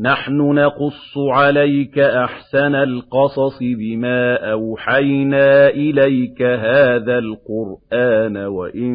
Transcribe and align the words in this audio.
نحن 0.00 0.36
نقص 0.36 1.18
عليك 1.18 1.98
أحسن 1.98 2.74
القصص 2.74 3.58
بما 3.78 4.52
أوحينا 4.52 5.68
إليك 5.68 6.42
هذا 6.42 7.18
القرآن 7.18 8.36
وإن 8.36 8.92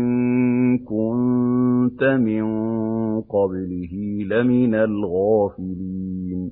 كنت 0.78 2.04
من 2.04 2.44
قبله 3.22 3.94
لمن 4.26 4.76
الغافلين. 4.76 6.52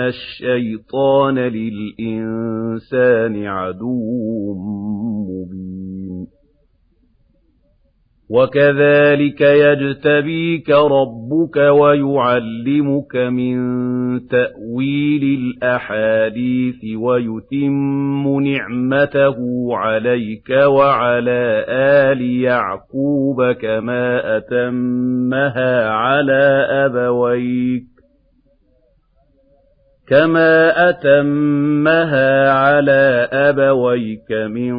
الشيطان 0.00 1.38
للإنسان 1.38 2.94
عدو 3.46 4.54
مبين 4.54 5.74
وكذلك 8.30 9.40
يجتبيك 9.40 10.70
ربك 10.70 11.56
ويعلمك 11.56 13.16
من 13.16 13.56
تأويل 14.28 15.22
الأحاديث 15.40 16.96
ويتم 16.96 18.40
نعمته 18.40 19.36
عليك 19.76 20.50
وعلى 20.50 21.64
آل 21.68 22.22
يعقوب 22.40 23.52
كما 23.52 24.36
أتمها 24.36 25.88
على 25.88 26.66
أبويك 26.70 27.93
كما 30.08 30.88
أتمها 30.88 32.50
على 32.50 33.28
أبويك 33.32 34.32
من 34.32 34.74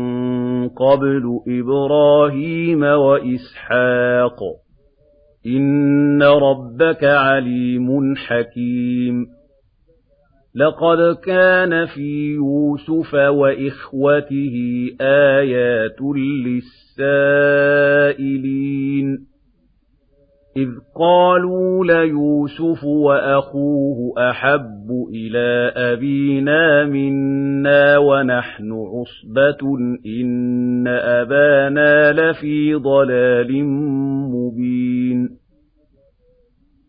قبل 0.70 1.40
إبراهيم 1.48 2.84
وإسحاق 2.84 4.40
إن 5.46 6.24
ربك 6.24 7.04
عليم 7.04 8.16
حكيم. 8.16 9.28
لقد 10.56 11.16
كان 11.24 11.86
في 11.86 12.34
يوسف 12.34 13.14
وإخوته 13.14 14.56
آيات 15.02 16.02
للسائلين 18.16 19.35
إذ 20.58 20.70
قالوا 20.96 21.86
ليوسف 21.86 22.84
وأخوه 22.84 24.30
أحب 24.30 24.88
إلى 25.14 25.74
أبينا 25.76 26.86
منا 26.86 27.98
ونحن 27.98 28.72
عصبة 28.72 29.78
إن 30.06 30.88
أبانا 30.88 32.12
لفي 32.12 32.74
ضلال 32.74 33.66
مبين 34.32 35.30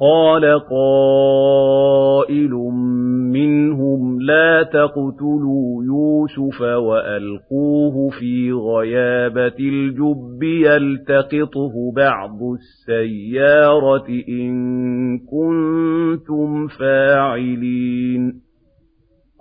قال 0.00 0.60
قائل 0.70 2.50
منهم 3.32 4.20
لا 4.20 4.62
تقتلوا 4.62 5.84
يوسف 5.84 6.60
وألقوه 6.60 8.10
في 8.10 8.52
غيابة 8.52 9.56
الجب 9.60 10.42
يلتقطه 10.42 11.92
بعض 11.96 12.38
السيارة 12.42 14.06
إن 14.28 15.18
كنتم 15.18 16.66
فاعلين 16.66 18.45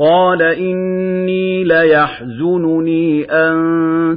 قال 0.00 0.42
إني 0.42 1.64
ليحزنني 1.64 3.24
أن 3.24 3.56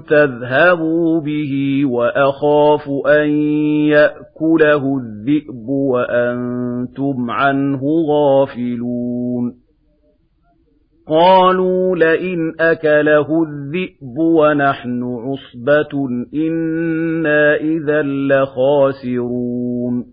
تذهبوا 0.07 1.21
به 1.21 1.81
وأخاف 1.85 2.89
أن 3.07 3.29
يأكله 3.89 4.97
الذئب 4.97 5.67
وأنتم 5.67 7.31
عنه 7.31 7.81
غافلون 8.09 9.63
قالوا 11.07 11.95
لئن 11.95 12.53
أكله 12.59 13.43
الذئب 13.43 14.17
ونحن 14.17 15.03
عصبة 15.03 16.07
إنا 16.33 17.55
إذا 17.55 18.01
لخاسرون 18.01 20.12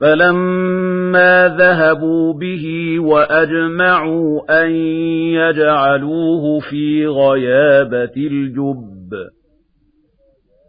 فَلَمَّا 0.00 1.56
ذَهَبُوا 1.58 2.32
بِهِ 2.34 2.96
وَأَجْمَعُوا 2.98 4.64
أَن 4.64 4.70
يَجْعَلُوهُ 5.40 6.60
فِي 6.60 7.06
غَيَابَتِ 7.06 8.16
الْجُبِّ 8.16 9.10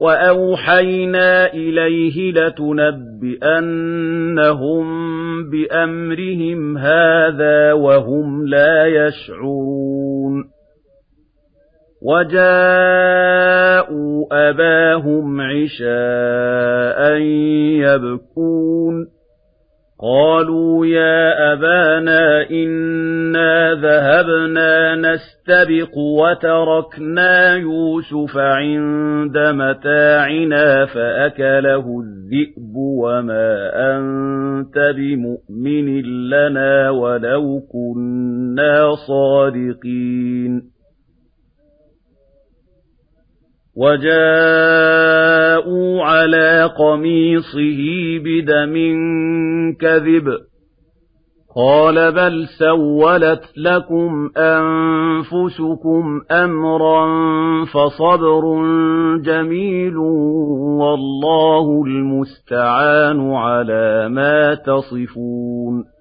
وَأَوْحَيْنَا 0.02 1.54
إِلَيْهِ 1.54 2.32
لَتُنَبِّئَنَّهُم 2.32 3.28
بِأَمْرِهِمْ 5.50 6.78
هَٰذَا 6.78 7.74
وَهُمْ 7.74 8.48
لَا 8.48 8.86
يَشْعُرُونَ 8.86 10.58
وَجَاءُوا 12.02 13.48
أَبَاهُمْ 14.50 15.42
عِشَاءً 15.42 17.14
يَبْكُونَ 17.84 19.17
قَالُوا 20.02 20.86
يَا 20.86 21.54
أَبَانَا 21.54 22.50
إِنَّا 22.52 23.74
ذَهَبْنَا 23.74 24.96
نَسْتَبِقُ 24.96 25.98
وَتَرَكْنَا 25.98 27.56
يُوسُفَ 27.56 28.38
عِندَ 28.38 29.38
مَتَاعِنَا 29.38 30.86
فَأَكَلَهُ 30.86 32.02
الذِّئْبُ 32.02 32.76
وَمَا 32.76 33.70
أَنتَ 33.74 34.78
بِمُؤْمِنٍ 34.96 36.02
لَّنَا 36.30 36.90
وَلَوْ 36.90 37.60
كُنَّا 37.72 38.96
صَادِقِينَ. 38.96 40.77
وَجَاءُوا 43.78 44.14
عَلَىٰ 46.04 46.70
قَمِيصِهِ 46.78 47.80
بِدَمٍ 48.26 48.74
كَذِبٍ. 49.82 50.28
قَالَ 51.56 52.12
بَلْ 52.12 52.46
سَوَّلَتْ 52.60 53.44
لَكُمْ 53.58 54.30
أَنفُسُكُمْ 54.38 56.22
أَمْرًا 56.32 57.06
فَصَبْرٌ 57.66 58.42
جَمِيلٌ 59.22 59.98
وَاللَّهُ 60.82 61.84
الْمُسْتَعَانُ 61.88 63.32
عَلَىٰ 63.34 64.10
مَا 64.10 64.54
تَصِفُونَ. 64.54 65.97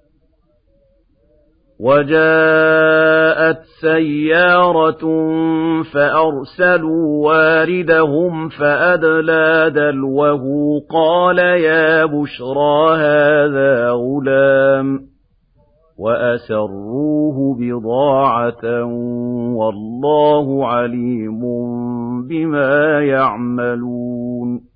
وَجَاءَتْ 1.81 3.63
سَيَّارَةٌ 3.81 5.05
فَأَرْسَلُوا 5.93 7.27
وَارِدَهُمْ 7.29 8.49
فَأَدْلَىٰ 8.49 9.71
دَلْوَهُ 9.75 10.43
قَالَ 10.91 11.39
يَا 11.39 12.05
بُشْرَىٰ 12.05 12.97
هَٰذَا 12.97 13.91
غُلَامٌ 13.91 15.01
وَأَسَرُّوهُ 15.99 17.57
بِضَاعَةً 17.61 18.85
وَاللَّهُ 19.57 20.67
عَلِيمٌ 20.67 21.41
بِمَا 22.29 23.01
يَعْمَلُونَ 23.01 24.76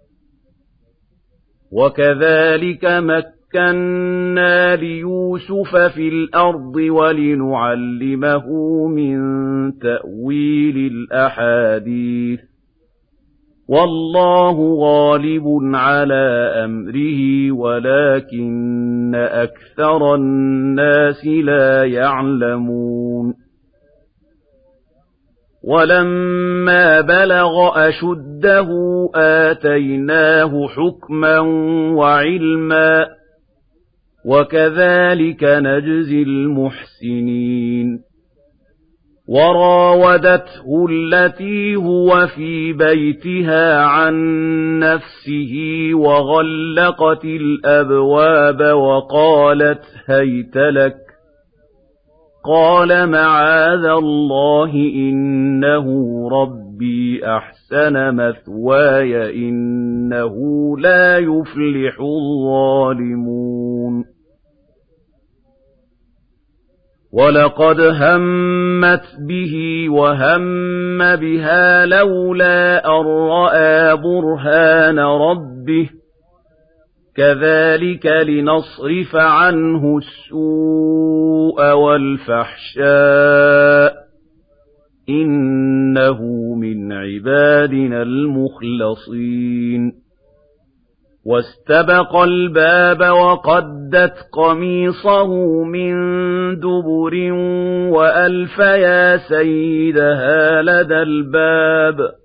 وَكَذَٰلِكَ 1.71 2.85
مَكَّنَّا 2.85 4.75
لِيُوسُفَ 4.75 5.75
فِي 5.95 6.07
الْأَرْضِ 6.09 6.75
وَلِنُعَلِّمَهُ 6.75 8.45
مِن 8.87 9.17
تَأْوِيلِ 9.79 10.77
الْأَحَادِيثِ 10.91 12.39
ۚ 12.39 12.43
وَاللَّهُ 13.67 14.57
غَالِبٌ 14.79 15.45
عَلَىٰ 15.75 16.51
أَمْرِهِ 16.65 17.51
وَلَٰكِنَّ 17.51 19.15
أَكْثَرَ 19.15 20.15
النَّاسِ 20.15 21.25
لَا 21.25 21.83
يَعْلَمُونَ 21.83 23.40
وَلَمَّا 25.63 27.01
بَلَغَ 27.01 27.87
أَشُدَّهُ 27.87 28.69
آتَيْنَاهُ 29.15 30.67
حُكْمًا 30.67 31.39
وَعِلْمًا 31.95 33.03
ۚ 33.05 33.07
وَكَذَٰلِكَ 34.25 35.43
نَجْزِي 35.43 36.23
الْمُحْسِنِينَ. 36.23 37.99
وَرَاوَدَتْهُ 39.27 40.85
الَّتِي 40.89 41.75
هُوَ 41.75 42.27
فِي 42.27 42.73
بَيْتِهَا 42.73 43.81
عَن 43.81 44.13
نَّفْسِهِ 44.79 45.53
وَغَلَّقَتِ 45.93 47.25
الْأَبْوَابَ 47.25 48.61
وَقَالَتْ 48.61 49.83
هَيْتَ 50.05 50.57
لَكَ 50.57 51.10
قَالَ 52.45 53.09
مَعَاذَ 53.09 53.85
اللَّهِ 53.85 54.71
ۖ 54.71 54.75
إِنَّهُ 54.95 55.85
رَبِّي 56.29 57.21
أَحْسَنَ 57.25 58.15
مَثْوَايَ 58.15 59.31
ۖ 59.31 59.35
إِنَّهُ 59.35 60.35
لَا 60.79 61.17
يُفْلِحُ 61.17 61.99
الظَّالِمُونَ 61.99 64.05
وَلَقَدْ 67.13 67.79
هَمَّتْ 67.81 69.05
بِهِ 69.27 69.85
وَهَمَّ 69.89 70.97
بِهَا 71.15 71.85
لَوْلَا 71.85 72.85
أَن 72.87 73.05
رَّأَىٰ 73.05 73.97
بُرْهَانَ 73.97 74.99
رَبِّهِ 74.99 75.85
ۚ 75.85 76.00
كَذَٰلِكَ 77.15 78.05
لِنَصْرِفَ 78.05 79.15
عَنْهُ 79.15 79.97
السُّوءَ 79.97 81.71
وَالْفَحْشَاءَ 81.73 83.93
ۚ 83.93 83.95
إِنَّهُ 85.09 86.21
مِنْ 86.55 86.91
عِبَادِنَا 86.91 88.01
الْمُخْلَصِينَ 88.01 90.01
وَاسْتَبَقَ 91.25 92.15
الْبَابَ 92.15 92.99
وَقَدَّتْ 92.99 94.13
قَمِيصَهُ 94.33 95.63
مِن 95.63 95.93
دُبُرٍ 96.59 97.31
وَأَلْفَ 97.91 98.59
يَا 98.59 99.17
سَيِّدَهَا 99.17 100.61
لَدَى 100.61 101.01
الْبَابِ 101.01 102.20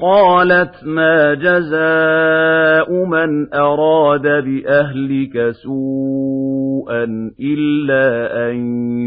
قَالَتْ 0.00 0.84
مَا 0.84 1.34
جَزَاءُ 1.34 3.04
مَنْ 3.04 3.54
أَرَادَ 3.54 4.22
بِأَهْلِكَ 4.22 5.50
سُوءًا 5.50 7.04
إِلَّا 7.40 8.06
أَن 8.50 8.56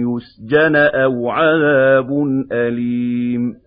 يُسْجَنَ 0.06 0.76
أَوْ 0.76 1.30
عَذَابٌ 1.30 2.10
أَلِيمٌ 2.52 3.63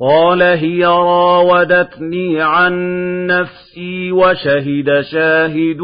قَالَ 0.00 0.42
هِيَ 0.42 0.84
رَاوَدَتْنِي 0.84 2.40
عَن 2.40 2.72
نَّفْسِي 3.26 4.12
وَشَهِدَ 4.12 5.00
شَاهِدٌ 5.12 5.80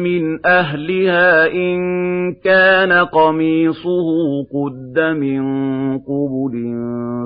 مِّنْ 0.00 0.46
أَهْلِهَا 0.46 1.46
إِن 1.46 1.78
كَانَ 2.34 2.92
قَمِيصُهُ 2.92 4.06
قُدَّ 4.54 5.00
مِن 5.00 5.42
قُبُلٍ 5.98 6.54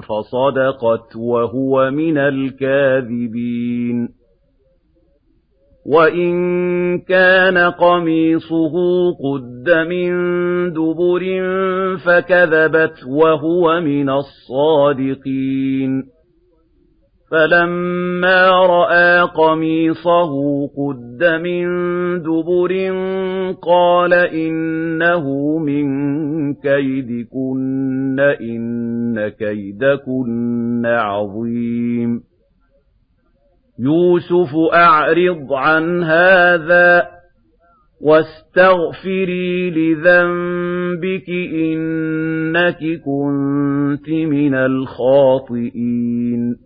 فَصَدَقَتْ 0.09 1.17
وَهُوَ 1.17 1.91
مِنَ 1.91 2.19
الْكَاذِبِينَ. 2.19 4.09
وَإِن 5.87 6.33
كَانَ 6.99 7.59
قَمِيصُهُ 7.59 8.73
قُدَّ 9.13 9.71
مِن 9.89 10.11
دُبُرٍ 10.73 11.23
فَكَذَبَتْ 12.07 13.05
وَهُوَ 13.09 13.81
مِنَ 13.81 14.11
الصَّادِقِينَ. 14.11 16.16
فَلَمَّا 17.31 18.67
رَأَىٰ 18.67 19.23
قَمِيصَهُ 19.23 20.33
قُدَّ 20.67 21.25
مِن 21.43 21.67
دُبُرٍ 22.23 22.73
قَالَ 23.63 24.13
إِنَّهُ 24.13 25.59
مِن 25.59 25.87
كَيْدِكُنَّ 26.55 28.17
ۖ 28.17 28.41
إِنَّ 28.41 29.29
كَيْدَكُنَّ 29.29 30.87
عَظِيمٌ. 30.87 32.21
يُوسُفُ 33.79 34.55
أَعْرِضْ 34.75 35.53
عَنْ 35.53 36.03
هَٰذَا 36.03 37.01
ۚ 37.01 37.05
وَاسْتَغْفِرِي 38.01 39.71
لِذَنبِكِ 39.71 41.27
ۖ 41.27 41.55
إِنَّكِ 41.55 43.01
كُنتِ 43.05 44.09
مِنَ 44.11 44.55
الْخَاطِئِينَ. 44.55 46.66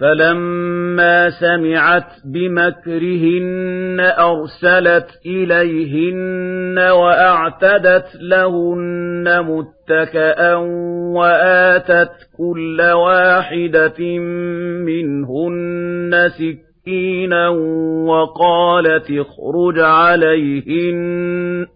فَلَمَّا 0.00 1.30
سَمِعَتْ 1.30 2.10
بِمَكْرِهِنَّ 2.24 4.00
أَرْسَلَتْ 4.00 5.08
إِلَيْهِنَّ 5.26 6.78
وَأَعْتَدَتْ 6.78 8.06
لَهُنَّ 8.20 9.40
مُتَّكَأً 9.42 10.54
وَآتَتْ 11.16 12.12
كُلَّ 12.38 12.82
وَاحِدَةٍ 12.82 14.18
مِّنْهُنَّ 14.88 16.28
سِكِّينًا 16.28 17.48
وَقَالَتِ 18.08 19.10
اخْرُجْ 19.10 19.78
عَلَيْهِنَّ 19.78 21.66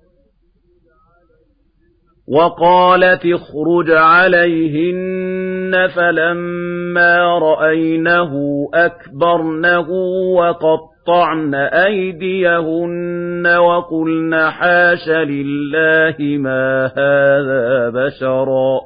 وَقَالَتِ 2.33 3.27
اخْرُجْ 3.27 3.91
عَلَيْهِنَّ 3.91 5.89
فَلَمَّا 5.97 7.39
رَأَيْنَهُ 7.39 8.33
أَكْبَرْنَهُ 8.75 9.91
وَقَطَّعْنَ 10.37 11.55
أَيْدِيَهُنَّ 11.55 13.47
وَقُلْنَ 13.47 14.35
حَاشَ 14.35 15.09
لِلَّهِ 15.09 16.17
مَا 16.39 16.87
هَٰذَا 16.87 17.91
بَشَرًا. 17.91 18.81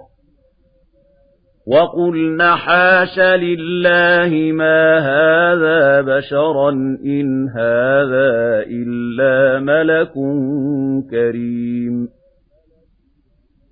وَقُلْنَ 1.67 2.43
حَاشَ 2.43 3.19
لِلَّهِ 3.19 4.53
مَا 4.53 4.99
هَٰذَا 4.99 6.01
بَشَرًا 6.01 6.71
إِنْ 7.07 7.49
هَٰذَا 7.49 8.65
إِلَّا 8.71 9.61
مَلَكٌ 9.61 10.15
كَرِيمٌ. 11.11 12.26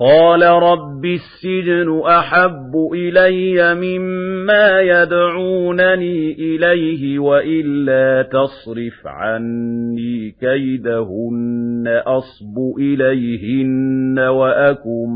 قَالَ 0.00 0.42
رَبِّ 0.42 1.04
السِّجْنُ 1.04 2.00
أَحَبُّ 2.06 2.72
إِلَيَّ 2.94 3.74
مِمَّا 3.74 4.80
يَدْعُونَنِي 4.80 6.32
إِلَيْهِ 6.32 7.18
وَإِلَّا 7.18 8.22
تَصْرِفْ 8.22 9.06
عَنِّي 9.06 10.30
كَيْدَهُنَّ 10.40 11.84
أَصْبُ 12.06 12.56
إِلَيْهِنَّ 12.78 14.18
وَأَكُن 14.18 15.08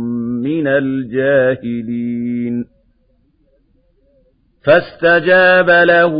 مِّنَ 0.42 0.66
الْجَاهِلِينَ 0.66 2.64
فَاسْتَجَابَ 4.66 5.70
لَهُ 5.70 6.14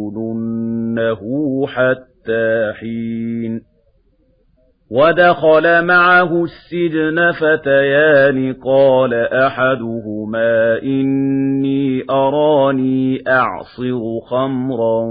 حَتَّىٰ 1.67 2.73
حِينٍ. 2.73 3.68
وَدَخَلَ 4.91 5.85
مَعَهُ 5.85 6.43
السِّجْنَ 6.43 7.31
فَتَيَانِ 7.31 8.53
قَالَ 8.53 9.13
أَحَدُهُمَا 9.13 10.81
إِنِّي 10.83 12.03
أَرَانِي 12.09 13.23
أَعْصِرُ 13.27 14.01
خَمْرًا 14.29 15.01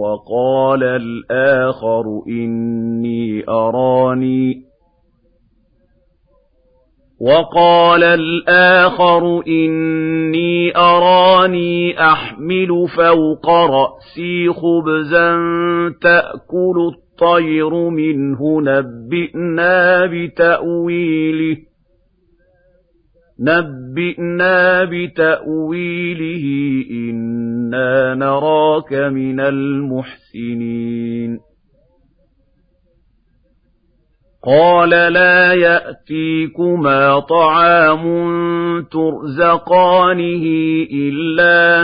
وَقَالَ 0.00 0.82
الْآخَرُ 0.82 2.04
إِنِّي 2.28 3.44
أَرَانِي 3.48 4.68
وَقَالَ 7.20 8.02
الْآخَرُ 8.04 9.42
إِنِّي 9.46 10.76
أَرَانِي 10.76 12.00
أَحْمِلُ 12.00 12.88
فَوْقَ 12.96 13.50
رَأْسِي 13.50 14.48
خُبْزًا 14.48 15.36
تَأْكُلُ 16.02 17.07
الطَّيْرُ 17.18 17.88
مِنْهُ 17.90 18.60
نَبِّئْنَا 18.62 20.06
بِتَأْوِيلِهِ 20.06 21.56
نَبِّئْنَا 23.40 24.84
بِتَأْوِيلِهِ 24.84 26.44
إِنَّا 26.90 28.14
نَرَاكَ 28.14 28.92
مِنَ 28.92 29.40
الْمُحْسِنِينَ 29.40 31.38
قَالَ 34.44 34.90
لَا 34.90 35.52
يَأْتِيكُمَا 35.52 37.18
طَعَامٌ 37.20 38.04
تُرْزَقَانِهِ 38.90 40.44
إِلَّا 40.92 41.82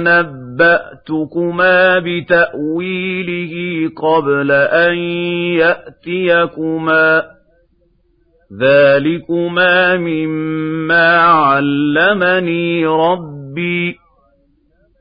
نَبَّأْتُكُمَا 0.55 1.99
بِتَأْوِيلِهِ 1.99 3.55
قَبْلَ 3.97 4.51
أَن 4.51 4.95
يَأْتِيَكُمَا 5.59 7.21
ۚ 7.21 7.25
ذَٰلِكُمَا 8.61 9.97
مِمَّا 9.97 11.19
عَلَّمَنِي 11.19 12.87
رَبِّي 12.87 13.97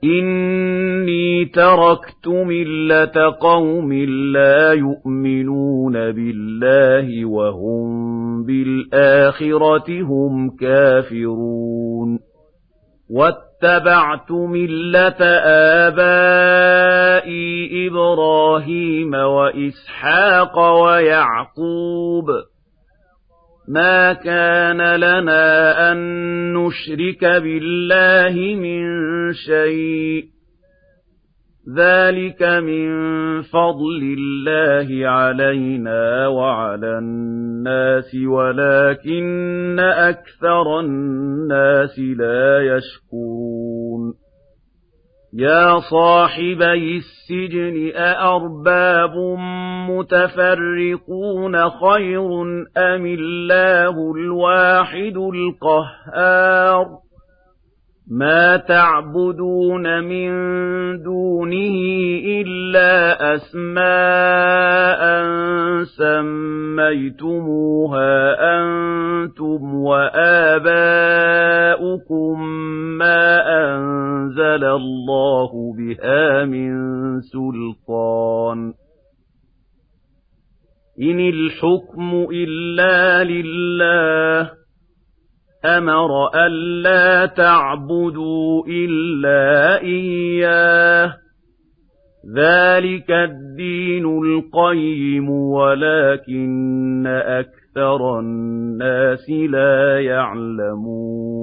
إِنِّي 0.04 1.46
تَرَكْتُ 1.46 2.28
مِلَّةَ 2.28 3.30
قَوْمٍ 3.42 3.94
لَّا 4.34 4.72
يُؤْمِنُونَ 4.74 5.94
بِاللَّهِ 5.94 7.26
وَهُم 7.26 8.44
بِالْآخِرَةِ 8.46 10.02
هُمْ 10.02 10.50
كَافِرُونَ 10.60 12.33
وَاتَّبَعْتُ 13.10 14.32
مِلَّةَ 14.32 15.24
آبَائِي 15.88 17.88
إِبْرَاهِيمَ 17.88 19.14
وَإِسْحَاقَ 19.14 20.60
وَيَعْقُوبَ. 20.60 22.26
مَا 23.68 24.14
كَانَ 24.14 24.96
لَنَا 24.96 25.92
أَن 25.92 25.98
نُّشْرِكَ 26.54 27.26
بِاللَّهِ 27.26 28.56
مِن 28.56 28.84
شَيْءٍ 29.34 30.24
ۚ. 30.24 30.26
ذَٰلِكَ 31.70 32.44
مِن 32.44 32.88
فَضْلِ 33.42 34.16
اللَّهِ 34.20 35.08
عَلَيْنَا 35.08 36.28
وَعَلَى 36.28 36.98
النَّاسِ 36.98 38.16
وَلَٰكِنَّ 38.16 39.80
أَكْثَرَ 39.80 40.80
النَّاسِ 40.80 42.00
لَا 42.00 42.60
يَشْكُرُونَ 42.60 44.14
يَا 45.34 45.80
صَاحِبَيِ 45.80 46.98
السِّجْنِ 46.98 47.92
أَأَرْبَابٌ 47.96 49.16
مُّتَفَرِّقُونَ 49.90 51.70
خَيْرٌ 51.70 52.42
أَمِ 52.78 53.06
اللَّهُ 53.06 54.14
الْوَاحِدُ 54.16 55.18
الْقَهَّارُ 55.18 57.03
مَا 58.12 58.58
تَعْبُدُونَ 58.58 60.04
مِن 60.04 60.30
دُونِهِ 61.04 61.78
إِلَّا 62.26 63.36
أَسْمَاءً 63.36 65.04
سَمَّيْتُمُوهَا 65.98 67.36
أَنتُمْ 68.60 69.76
وَآبَاؤُكُم 69.76 70.64
مَّا 72.98 73.26
أَنزَلَ 73.66 74.64
اللَّهُ 74.64 75.74
بِهَا 75.78 76.46
مِن 76.46 76.72
سُلْطَانٍ 77.22 78.74
إِنِ 81.02 81.20
الْحُكْمُ 81.20 82.28
إِلَّا 82.32 83.24
لِلَّهِ 83.24 84.64
أَمَرَ 85.66 86.12
أَلَّا 86.36 87.03
تَعْبُدُوا 87.26 88.64
إِلَّا 88.68 89.82
إِيَّاهُ 89.82 91.08
ۚ. 91.08 91.14
ذَٰلِكَ 92.36 93.12
الدِّينُ 93.12 94.06
الْقَيِّمُ 94.06 95.30
وَلَٰكِنَّ 95.30 97.08
أَكْثَرَ 97.08 98.20
النَّاسِ 98.20 99.30
لَا 99.30 100.00
يَعْلَمُونَ. 100.00 101.43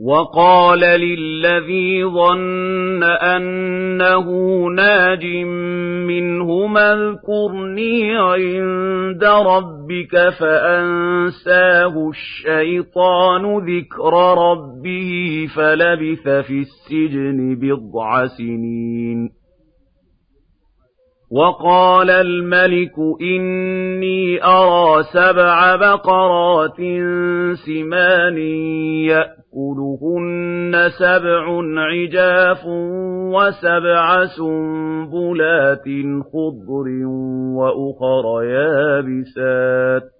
وقال 0.00 0.80
للذي 0.80 2.04
ظن 2.04 3.02
أنه 3.04 4.26
ناج 4.76 5.26
منهما 6.06 6.92
اذكرني 6.92 8.16
عند 8.16 9.24
ربك 9.24 10.28
فأنساه 10.40 12.08
الشيطان 12.08 13.58
ذكر 13.58 14.14
ربه 14.50 15.46
فلبث 15.56 16.28
في 16.28 16.58
السجن 16.58 17.54
بضع 17.60 18.26
سنين. 18.26 19.39
وقال 21.32 22.10
الملك 22.10 22.98
إني 23.22 24.44
أرى 24.44 25.02
سبع 25.02 25.76
بقرات 25.76 26.80
سمان 27.66 28.38
يأكلهن 29.06 30.88
سبع 30.98 31.44
عجاف 31.76 32.66
وسبع 33.34 34.26
سنبلات 34.26 35.84
خضر 36.32 37.06
وأخر 37.56 38.42
يابسات 38.44 40.19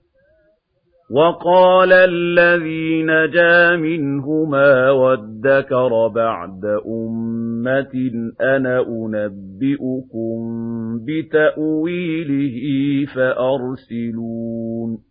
وقال 1.11 1.93
الذي 1.93 3.03
نجا 3.03 3.75
منهما 3.75 4.91
وادكر 4.91 6.07
بعد 6.07 6.65
أمة 6.87 8.11
أنا 8.41 8.79
أنبئكم 8.87 10.39
بتأويله 11.05 12.55
فأرسلون 13.15 15.10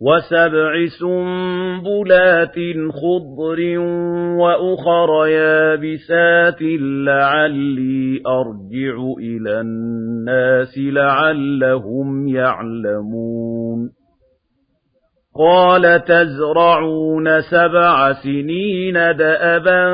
وسبع 0.00 0.86
سنبلات 1.00 2.56
خضر 2.90 3.78
وأخر 4.38 5.26
يابسات 5.26 6.62
لعلي 7.06 8.22
أرجع 8.26 8.96
إلى 9.18 9.60
الناس 9.60 10.78
لعلهم 10.78 12.28
يعلمون. 12.28 13.90
قال 15.36 16.04
تزرعون 16.04 17.40
سبع 17.40 18.12
سنين 18.12 18.94
دأبا 18.94 19.84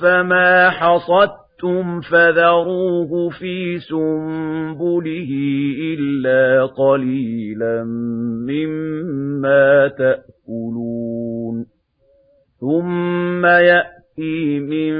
فما 0.00 0.70
حصدت 0.70 1.45
شئتم 1.56 2.00
فذروه 2.00 3.30
في 3.30 3.78
سنبله 3.78 5.30
إلا 5.94 6.66
قليلا 6.66 7.84
مما 8.48 9.88
تأكلون 9.88 11.66
ثم 12.60 13.46
يأتي 13.46 14.60
من 14.60 14.94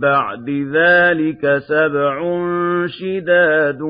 بعد 0.00 0.50
ذلك 0.50 1.58
سبع 1.68 2.20
شداد 2.86 3.80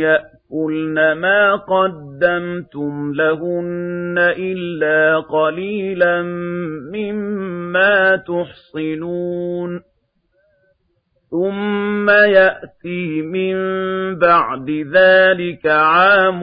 يأكلن 0.00 1.12
ما 1.12 1.56
قدمتم 1.56 3.12
لهن 3.14 4.18
إلا 4.18 5.18
قليلا 5.20 6.22
مما 6.92 8.16
تحصنون 8.16 9.89
ثم 11.30 12.10
يأتي 12.10 13.22
من 13.22 13.54
بعد 14.18 14.70
ذلك 14.70 15.66
عام 15.66 16.40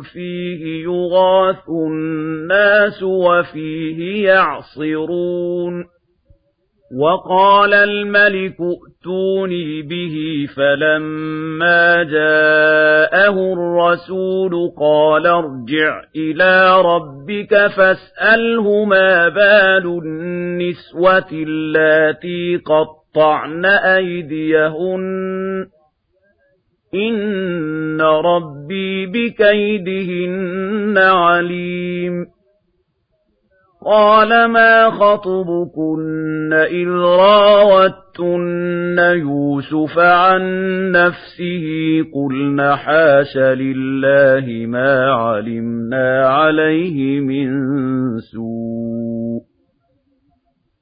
فيه 0.00 0.84
يغاث 0.84 1.68
الناس 1.68 3.02
وفيه 3.02 4.28
يعصرون 4.28 5.84
وقال 7.00 7.74
الملك 7.74 8.56
ائتوني 8.60 9.82
به 9.82 10.46
فلما 10.56 12.02
جاءه 12.02 13.52
الرسول 13.52 14.72
قال 14.80 15.26
ارجع 15.26 16.02
إلى 16.16 16.82
ربك 16.82 17.66
فاسأله 17.76 18.84
ما 18.84 19.28
بال 19.28 20.00
النسوة 20.04 21.32
اللاتي 21.32 22.56
قط 22.56 23.01
قطعن 23.14 23.64
أيديهن. 23.64 25.66
إن 26.94 28.00
ربي 28.00 29.06
بكيدهن 29.06 30.98
عليم. 30.98 32.26
قال 33.86 34.44
ما 34.44 34.90
خطبكن 34.90 36.52
إذ 36.52 36.88
راوتن 36.88 38.96
يوسف 38.98 39.98
عن 39.98 40.42
نفسه. 40.92 41.66
قلن 42.14 42.76
حاش 42.76 43.36
لله 43.36 44.66
ما 44.66 45.12
علمنا 45.12 46.28
عليه 46.28 47.20
من 47.20 47.48
سوء. 48.18 49.51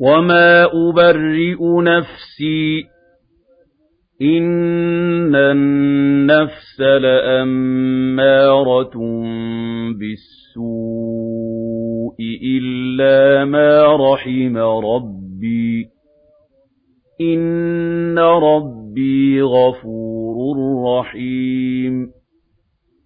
وما 0.00 0.64
أبرئ 0.64 1.58
نفسي 1.82 2.84
إن 4.22 5.34
النفس 5.34 6.80
لأمارة 6.80 8.10
بالسوء 9.98 11.40
إلا 12.44 13.44
ما 13.44 13.96
رحم 13.96 14.56
ربي 14.56 15.86
إن 17.20 18.18
ربي 18.18 19.42
غفور 19.42 20.46
رحيم 20.98 22.10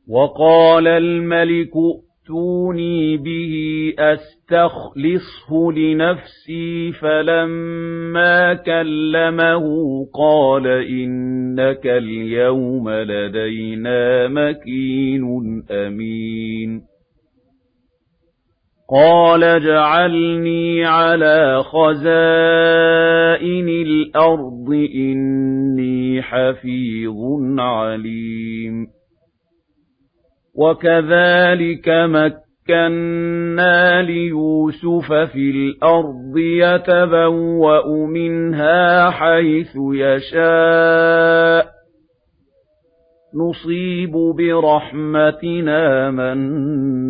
وقال 0.09 0.89
الملك 0.89 1.73
ائتوني 2.25 3.17
به 3.17 3.55
أستخلصه 3.99 5.73
لنفسي 5.73 6.93
فلما 6.93 8.55
كلمه 8.55 9.65
قال 10.15 10.67
إنك 10.67 11.87
اليوم 11.87 12.91
لدينا 12.91 14.29
مكين 14.29 15.25
أمين 15.71 16.83
قال 18.91 19.45
اجعلني 19.45 20.85
على 20.85 21.63
خزائن 21.63 22.09
الأرض 23.69 24.71
إني 24.95 26.23
حفيظ 26.23 27.17
عليم 27.59 28.94
وَكَذَٰلِكَ 30.55 31.89
مَكَّنَّا 31.89 34.03
لِيُوسُفَ 34.03 35.13
فِي 35.13 35.51
الْأَرْضِ 35.51 36.37
يَتَبَوَّأُ 36.37 38.07
مِنْهَا 38.07 39.11
حَيْثُ 39.11 39.77
يَشَاءُ 39.95 41.65
ۚ 41.65 41.69
نُصِيبُ 43.37 44.13
بِرَحْمَتِنَا 44.13 46.11
مَن 46.11 46.39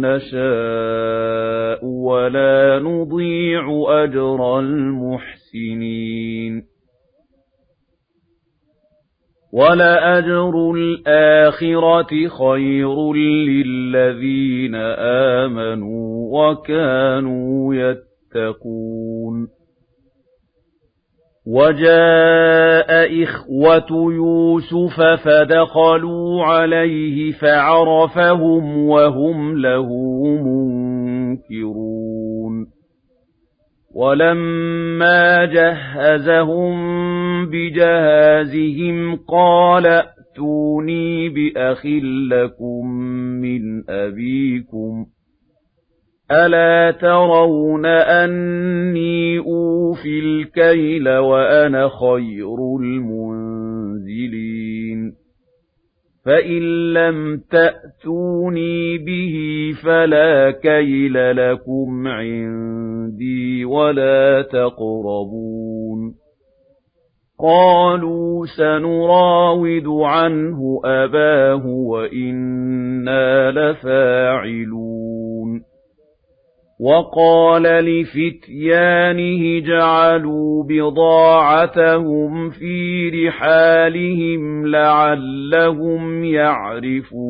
نَّشَاءُ 0.00 1.84
وَلَا 1.84 2.78
نُضِيعُ 2.78 3.84
أَجْرَ 3.88 4.58
الْمُحْسِنِينَ 4.58 6.73
وَلَأَجْرُ 9.54 10.70
الْآخِرَةِ 10.70 12.28
خَيْرٌ 12.28 13.12
لِّلَّذِينَ 13.12 14.74
آمَنُوا 15.44 16.14
وَكَانُوا 16.42 17.74
يَتَّقُونَ. 17.74 19.48
وَجَاءَ 21.46 23.22
إِخْوَةُ 23.22 24.12
يُوسُفَ 24.12 25.00
فَدَخَلُوا 25.24 26.44
عَلَيْهِ 26.44 27.32
فَعَرَفَهُمْ 27.32 28.88
وَهُمْ 28.88 29.58
لَهُ 29.58 29.88
مُنكِرُونَ. 30.42 31.74
وَلَمَّا 33.94 35.44
جَهَّزَهُم 35.44 37.23
بِجَهَازِهِمْ 37.50 39.16
قَالَ 39.16 39.86
ائْتُونِي 39.86 41.28
بِأَخٍ 41.28 41.86
لَّكُم 42.30 42.90
مِّنْ 43.40 43.90
أَبِيكُمْ 43.90 45.04
ۚ 45.04 45.08
أَلَا 46.30 46.90
تَرَوْنَ 46.90 47.86
أَنِّي 47.86 49.38
أُوفِي 49.38 50.20
الْكَيْلَ 50.20 51.08
وَأَنَا 51.08 51.88
خَيْرُ 51.88 52.76
الْمُنزِلِينَ 52.80 54.44
فَإِن 56.24 56.92
لَّمْ 56.94 57.40
تَأْتُونِي 57.50 58.98
بِهِ 58.98 59.36
فَلَا 59.84 60.50
كَيْلَ 60.50 61.36
لَكُمْ 61.36 62.08
عِندِي 62.08 63.64
وَلَا 63.64 64.42
تَقْرَبُونِ 64.42 66.23
قَالُوا 67.44 68.46
سَنُرَاوِدُ 68.46 69.86
عَنْهُ 69.86 70.80
أَبَاهُ 70.84 71.66
وَإِنَّا 71.66 73.50
لَفَاعِلُونَ. 73.50 74.94
وَقَالَ 76.80 77.62
لِفِتْيَانِهِ 77.62 79.58
اجْعَلُوا 79.58 80.64
بِضَاعَتَهُمْ 80.64 82.50
فِي 82.50 83.10
رِحَالِهِمْ 83.10 84.66
لَعَلَّهُمْ 84.66 86.24
يَعْرِفُونَهَا 86.24 87.26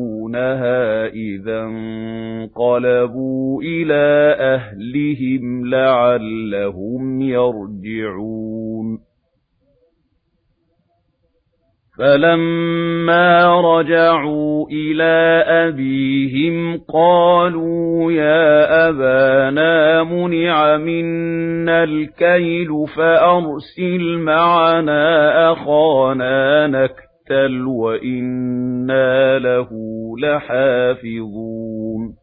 إِذَا 1.07 1.63
انقَلَبُوا 1.63 3.61
إِلَىٰ 3.61 4.35
أَهْلِهِمْ 4.39 5.65
لَعَلَّهُمْ 5.65 7.21
يَرْجِعُونَ. 7.21 9.14
فَلَمَّا 11.99 13.61
رَجَعُوا 13.61 14.67
إِلَىٰ 14.71 15.43
أَبِيهِمْ 15.47 16.77
قَالُوا 16.93 18.11
يَا 18.11 18.89
أَبَانَا 18.89 20.03
مُنِعَ 20.03 20.77
مِنَّا 20.77 21.83
الْكَيْلُ 21.83 22.67
فَأَرْسِلْ 22.97 24.17
مَعَنَا 24.17 25.51
أَخَانَا 25.51 26.67
نَكْتَلْ 26.67 27.65
وَإِنَّا 27.67 29.39
لَهُ 29.39 29.69
لَحَافِظُونَ 30.19 32.15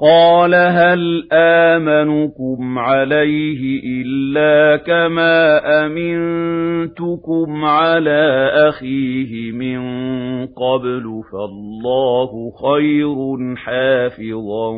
قَالَ 0.00 0.54
هَلْ 0.54 1.28
آمَنُكُمْ 1.32 2.78
عَلَيْهِ 2.78 3.80
إِلَّا 3.84 4.76
كَمَا 4.76 5.58
أَمِنتُكُمْ 5.86 7.64
عَلَىٰ 7.64 8.50
أَخِيهِ 8.68 9.52
مِن 9.52 9.80
قَبْلُ 10.46 11.22
فَاللَّهُ 11.32 12.30
خَيْرٌ 12.62 13.56
حَافِظًا 13.56 14.68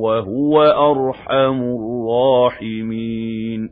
وَهُوَ 0.00 0.62
أَرْحَمُ 0.62 1.62
الرَّاحِمِينَ 1.76 3.70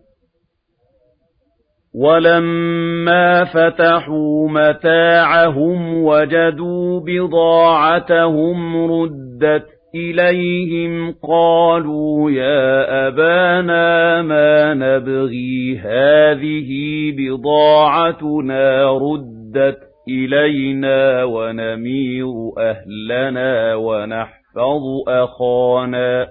وَلَمَّا 1.94 3.44
فَتَحُوا 3.44 4.48
مَتَاعَهُمْ 4.48 6.04
وَجَدُوا 6.04 7.00
بِضَاعَتَهُمْ 7.00 8.76
رُدَّتْ 8.92 9.74
إِلَيْهِمْ 9.94 11.14
قَالُوا 11.22 12.30
يَا 12.30 13.09
أَبَانَا 13.09 14.22
مَا 14.22 14.74
نَبْغِي 14.74 15.78
هَٰذِهِ 15.78 16.70
بِضَاعَتُنَا 17.16 18.92
رُدَّتْ 18.98 19.78
إِلَيْنَا 20.09 21.24
وَنَمِيرُ 21.24 22.26
أَهْلَنَا 22.59 23.74
وَنَحْفَظُ 23.74 24.85
أَخَانَا 25.09 26.28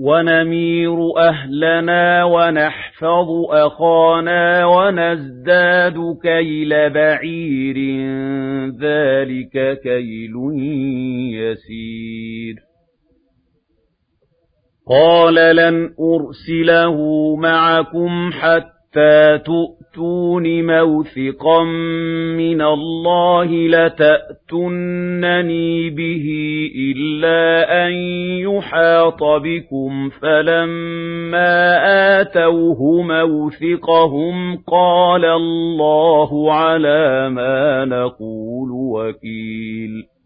وَنَمِيرُ 0.00 0.96
أَهْلَنَا 1.18 2.24
وَنَحْفَظُ 2.24 3.28
أَخَانَا 3.50 4.64
وَنَزْدَادُ 4.66 5.94
كَيْلَ 6.22 6.90
بَعِيرٍ 6.90 7.76
ۖ 7.76 8.74
ذَٰلِكَ 8.80 9.80
كَيْلٌ 9.82 10.34
يَسِيرٌ. 11.34 12.54
قَالَ 14.88 15.34
لَنْ 15.56 15.90
أُرْسِلَهُ 16.00 16.96
مَعَكُمْ 17.36 18.30
حَتَّىٰ 18.32 19.38
تُؤْتُونِ 19.98 20.46
مَوْثِقًا 20.66 21.64
مِّنَ 22.38 22.62
اللَّهِ 22.62 23.46
لَتَأْتُنَّنِي 23.68 25.10
بِهِ 25.90 26.26
إِلَّا 26.76 27.86
أَن 27.86 27.92
يُحَاطَ 28.46 29.22
بِكُمْ 29.24 30.08
ۖ 30.08 30.12
فَلَمَّا 30.22 31.78
آتَوْهُ 32.20 33.02
مَوْثِقَهُمْ 33.02 34.56
قَالَ 34.66 35.24
اللَّهُ 35.24 36.52
عَلَىٰ 36.54 37.28
مَا 37.30 37.84
نَقُولُ 37.84 38.70
وَكِيلٌ 38.70 40.17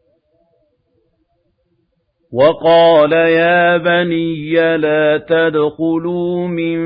وَقَالَ 2.32 3.12
يَا 3.12 3.76
بَنِيَّ 3.76 4.76
لَا 4.76 5.18
تَدْخُلُوا 5.18 6.46
مِن 6.48 6.78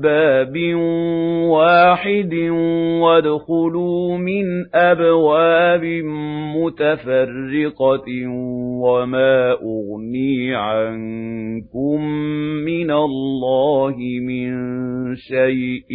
بَابٍ 0.00 0.56
وَاحِدٍ 1.48 2.34
وَادْخُلُوا 3.00 4.16
مِنْ 4.18 4.44
أَبْوَابٍ 4.74 5.84
مُّتَفَرِّقَةٍ 6.56 8.08
وَمَا 8.84 9.52
أُغْنِي 9.52 10.54
عَنكُم 10.54 12.04
مِّنَ 12.64 12.90
اللَّهِ 12.90 13.96
مِن 14.20 14.52
شَيْءٍ 15.16 15.90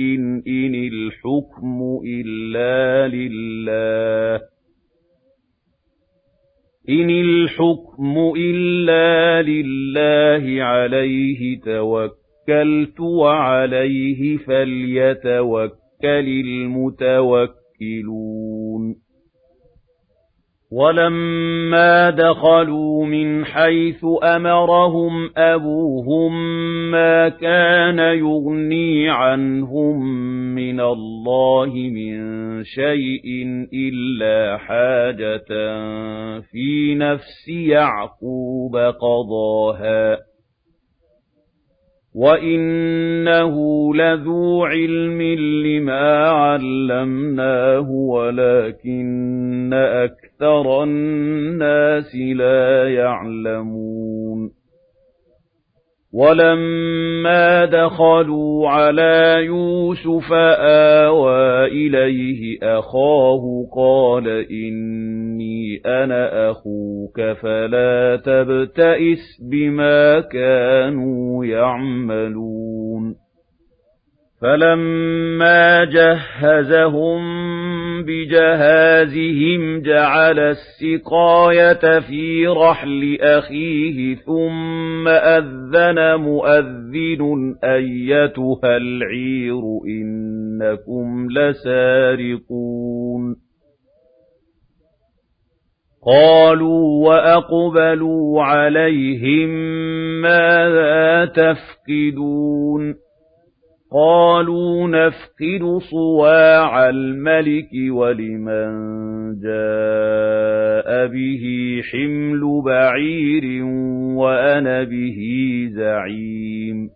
إِنِ 0.48 0.74
الْحُكْمُ 0.76 2.00
إِلَّا 2.06 3.08
لِلَّهِ 3.08 4.59
إِنِ 6.90 7.10
الْحُكْمُ 7.10 8.34
إِلَّا 8.38 9.42
لِلَّهِ 9.42 10.64
عَلَيْهِ 10.64 11.60
تَوَكَّلْتُ 11.62 13.00
وَعَلَيْهِ 13.00 14.38
فَلْيَتَوَكَّلِ 14.38 16.28
الْمُتَوَكِّلُونَ 16.46 17.50
وَلَمَّا 20.72 22.10
دَخَلُوا 22.10 23.06
مِنْ 23.06 23.46
حَيْثُ 23.46 24.06
أَمَرَهُمْ 24.24 25.30
أَبُوهُم 25.38 26.34
مَّا 26.92 27.30
كَانَ 27.30 28.00
يُغْنِي 28.00 29.10
عَنْهُم 29.10 30.06
مِّنَ 30.56 30.80
اللَّهِ 30.80 31.74
مِن 31.76 32.20
شَيْءٍ 32.64 33.26
إِلَّا 33.74 34.58
حَاجَةً 34.58 35.50
فِي 36.52 36.96
نَفْسِ 36.96 37.48
يَعْقُوبَ 37.50 38.76
قَضَاهَا 38.78 40.16
ۚ. 40.16 40.29
وَإِنَّهُ 42.16 43.56
لَذُو 43.96 44.64
عِلْمٍ 44.66 45.22
لِّمَا 45.66 46.30
عَلَّمْنَاهُ 46.30 47.90
وَلَٰكِنَّ 47.92 49.74
أَكْثَرَ 49.74 50.84
النَّاسِ 50.84 52.16
لَا 52.16 52.90
يَعْلَمُونَ 52.94 54.59
وَلَمَّا 56.14 57.66
دَخَلُوا 57.66 58.70
عَلَىٰ 58.70 59.46
يُوسُفَ 59.46 60.34
آوَىٰ 60.60 61.66
إِلَيْهِ 61.66 62.58
أَخَاهُ 62.64 63.68
قَالَ 63.76 64.28
إِنِّي 64.52 65.82
أَنَا 65.86 66.50
أَخُوكَ 66.52 67.22
فَلَا 67.42 68.16
تَبْتَئِسْ 68.26 69.42
بِمَا 69.52 70.20
كَانُوا 70.20 71.46
يَعْمَلُونَ. 71.46 73.29
فَلَمَّا 74.42 75.86
جَهَّزَهُم 75.86 77.20
بِجَهَازِهِمْ 78.04 79.82
جَعَلَ 79.82 80.40
السِّقَايَةَ 80.40 82.00
فِي 82.00 82.48
رَحْلِ 82.48 83.18
أَخِيهِ 83.22 84.16
ثُمَّ 84.16 85.08
أَذَّنَ 85.08 86.16
مُؤَذِّنٌ 86.16 87.56
أَيَّتُهَا 87.64 88.78
الْعِيرُ 88.78 89.62
إِنَّكُمْ 89.88 91.28
لَسَارِقُونَ 91.32 93.36
قَالُوا 96.06 97.08
وَأَقْبَلُوا 97.08 98.44
عَلَيْهِم 98.44 99.50
مَّاذَا 100.22 101.26
تَفْقِدُونَ 101.26 103.09
قَالُوا 103.92 104.88
نَفْقِدُ 104.88 105.78
صُوَاعَ 105.92 106.90
الْمَلِكِ 106.90 107.70
وَلِمَن 107.90 108.70
جَاءَ 109.42 111.08
بِهِ 111.08 111.44
حِمْلُ 111.92 112.62
بَعِيرٍ 112.66 113.64
وَأَنَا 114.16 114.84
بِهِ 114.84 115.20
زَعِيمٌ. 115.72 116.90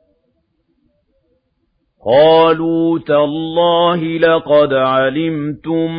قَالُوا 2.06 3.00
تَاللَّهِ 3.00 4.18
لَقَدْ 4.18 4.74
عَلِمْتُم 4.74 5.92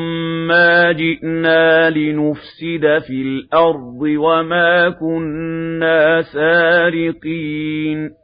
مَّا 0.49 0.93
جِئْنَا 0.93 1.91
لِنُفْسِدَ 1.91 2.99
فِي 3.07 3.23
الْأَرْضِ 3.23 4.01
وَمَا 4.03 4.91
كُنَّا 4.91 6.23
سَارِقِينَ. 6.23 8.24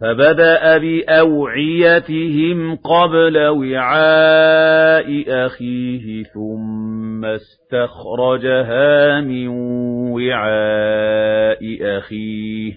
فَبَدَأَ 0.00 0.78
بِأَوْعِيَتِهِمْ 0.78 2.76
قَبْلَ 2.76 3.38
وِعَاءِ 3.38 5.24
أَخِيهِ 5.28 6.22
ثُمَّ 6.22 7.24
اسْتَخْرَجَهَا 7.24 9.20
مِن 9.20 9.48
وِعَاءِ 10.12 11.78
أَخِيهِ. 11.98 12.72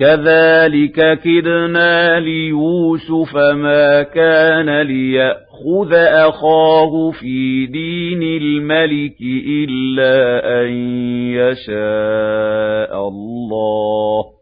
كَذَٰلِكَ 0.00 1.18
كِدْنَا 1.24 2.20
لِيُوسُفَ 2.20 3.36
مَا 3.36 4.02
كَانَ 4.02 4.82
لِيَأْخُذَ 4.82 5.92
أَخَاهُ 5.92 7.10
فِي 7.10 7.66
دِينِ 7.66 8.22
الْمَلِكِ 8.42 9.20
إِلَّا 9.46 10.40
أَن 10.62 10.68
يَشَاءَ 11.32 13.08
اللَّهُ. 13.08 14.41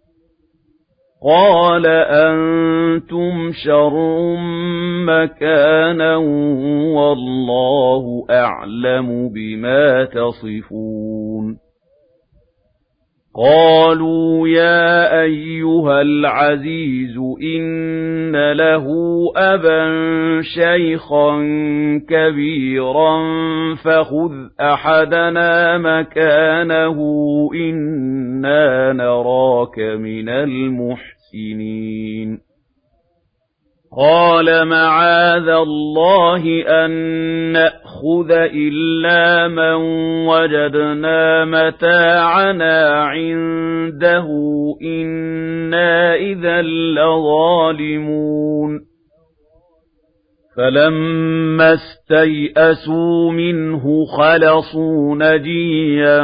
قَالَ 1.23 1.85
أَنتُمْ 1.85 3.51
شَرٌّ 3.65 3.95
مَّكَانًا 5.05 6.17
ۖ 6.17 6.21
وَاللَّهُ 6.95 8.25
أَعْلَمُ 8.29 9.29
بِمَا 9.29 10.05
تَصِفُونَ 10.05 11.70
قَالُوا 13.35 14.47
يَا 14.47 15.21
أَيُّهَا 15.21 16.01
الْعَزِيزُ 16.01 17.17
إِنَّ 17.57 18.51
لَهُ 18.51 18.85
أَبًا 19.35 19.85
شَيْخًا 20.41 21.31
كَبِيرًا 22.09 23.15
فَخُذْ 23.75 24.31
أَحَدَنَا 24.61 25.77
مَكَانَهُ 25.77 26.97
إِنَّا 27.55 28.93
نَرَاكَ 28.93 29.79
مِنَ 29.79 30.29
الْمُحْسِنِينَ 30.29 30.91
قَالَ 33.97 34.67
مَعَاذَ 34.67 35.47
اللَّهِ 35.49 36.43
أَن 36.67 36.91
نَّأْخُذَ 37.51 38.31
إِلَّا 38.31 39.47
مَن 39.47 39.75
وَجَدْنَا 40.27 41.45
مَتَاعَنَا 41.45 43.03
عِندَهُ 43.03 44.27
إِنَّا 44.81 46.15
إِذًا 46.15 46.61
لَّظَالِمُونَ 46.95 48.90
فَلَمَّا 50.57 51.73
اسْتَيْأَسُوا 51.73 53.31
مِنْهُ 53.31 54.05
خَلَصُوا 54.05 55.15
نَجِيًّا 55.15 56.19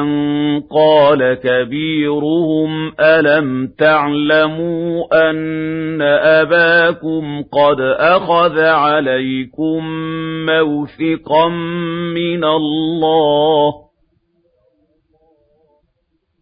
قَالَ 0.72 1.34
كَبِيرُهُمْ 1.34 2.92
أَلَمْ 3.00 3.68
تَعْلَمُوا 3.80 5.04
أَنَّ 5.30 6.02
أَبَاكُمْ 6.42 7.44
قَدْ 7.52 7.82
أَخَذَ 8.00 8.60
عَلَيْكُم 8.60 9.88
مَّوْثِقًا 10.46 11.50
مِّنَ 12.16 12.44
اللَّهِ 12.44 13.72
ۖ 13.72 13.87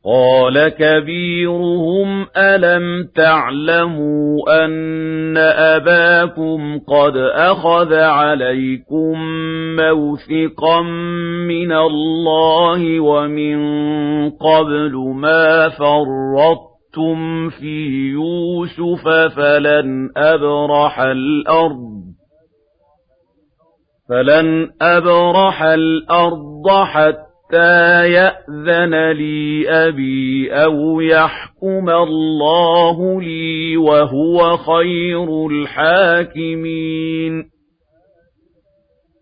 قَالَ 0.06 0.68
كَبِيرُهُمْ 0.70 2.28
أَلَمْ 2.38 3.10
تَعْلَمُوا 3.16 4.66
أَنَّ 4.66 5.38
أَبَاكُمْ 5.38 6.80
قَدْ 6.80 7.18
أَخَذَ 7.18 7.94
عَلَيْكُم 7.94 9.20
مَّوْثِقًا 9.76 10.82
مِّنَ 11.48 11.72
اللَّهِ 11.72 13.00
وَمِن 13.00 13.58
قَبْلُ 14.30 14.94
مَا 15.16 15.70
فَرَّطتُمْ 15.70 17.50
فِي 17.50 18.12
يُوسُفَ 18.12 19.08
فَلَنْ 19.36 20.10
أَبْرَحَ 20.18 21.00
الْأَرْضَ 21.00 22.06
فَلَنْ 24.10 24.70
أَبْرَحَ 24.82 25.64
الْأَرْضَ 25.64 26.84
حَتَّىٰ 26.84 27.25
حَتَّىٰ 27.46 28.12
يَأْذَنَ 28.12 29.12
لِي 29.12 29.70
أَبِي 29.70 30.52
أَوْ 30.54 31.02
يَحْكُمَ 31.02 31.90
اللَّهُ 31.90 33.22
لِي 33.22 33.78
وَهُوَ 33.78 34.58
خَيْرُ 34.58 35.48
الْحَاكِمِينَ 35.48 37.34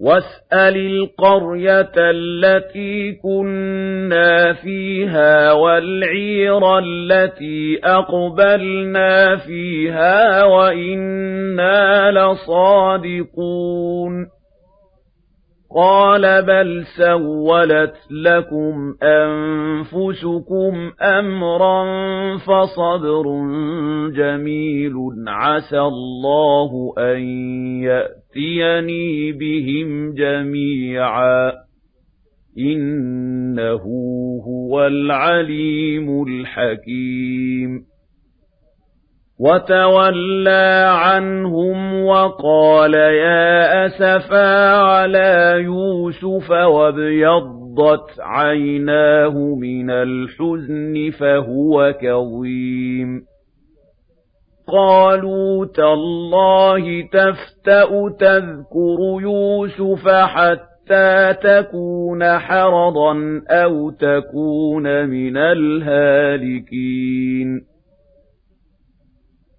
وَاسْأَلِ 0.00 0.76
الْقَرْيَةَ 0.76 1.92
الَّتِي 1.96 3.12
كُنَّا 3.12 4.52
فِيهَا 4.52 5.52
وَالْعِيرَ 5.52 6.78
الَّتِي 6.78 7.80
أَقْبَلْنَا 7.84 9.36
فِيهَا 9.36 10.44
وَإِنَّا 10.44 12.10
لَصَادِقُونَ 12.10 13.54
قَالَ 15.76 16.42
بَلْ 16.42 16.84
سَوَّلَتْ 16.96 17.94
لَكُمْ 18.10 18.94
أَنفُسُكُمْ 19.02 20.92
أَمْرًا 21.02 21.84
فَصَبْرٌ 22.38 23.24
جَمِيلٌ 24.10 24.94
عَسَى 25.28 25.80
اللَّهُ 25.80 26.94
أَن 26.98 27.20
يَأْتِيَنِي 27.82 29.32
بِهِمْ 29.32 30.14
جَمِيعًا 30.14 31.52
إِنَّهُ 32.58 33.82
هُوَ 34.46 34.86
الْعَلِيمُ 34.86 36.22
الْحَكِيمُ 36.28 37.93
وَتَوَلَّىٰ 39.40 40.84
عَنْهُمْ 40.88 42.04
وَقَالَ 42.04 42.94
يَا 42.94 43.86
أَسَفَىٰ 43.86 44.72
عَلَىٰ 44.76 45.54
يُوسُفَ 45.62 46.50
وَابْيَضَّتْ 46.50 48.20
عَيْنَاهُ 48.20 49.34
مِنَ 49.60 49.90
الْحُزْنِ 49.90 51.10
فَهُوَ 51.20 51.92
كَظِيمٌ. 52.02 53.22
قَالُوا 54.68 55.66
تَاللَّهِ 55.66 57.02
تَفْتَأُ 57.12 58.08
تَذْكُرُ 58.20 58.98
يُوسُفَ 59.20 60.08
حَتَّىٰ 60.08 61.34
تَكُونَ 61.42 62.38
حَرَضًا 62.38 63.42
أَوْ 63.50 63.90
تَكُونَ 63.90 65.08
مِنَ 65.08 65.36
الْهَالِكِينَ. 65.36 66.94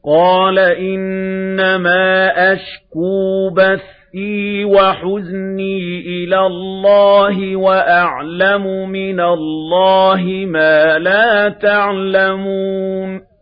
قَالَ 0.08 0.60
إِنَّمَا 0.60 2.32
أَشْكُو 2.54 3.50
بَثِّي 3.50 4.66
وَحُزْنِي 4.66 6.00
إِلَى 6.00 6.40
اللَّهِ 6.40 7.56
وَأَعْلَمُ 7.56 8.90
مِنَ 8.90 9.20
اللَّهِ 9.20 10.22
مَا 10.46 11.00
لَا 11.00 11.50
تَعْلَمُونَ 11.50 13.35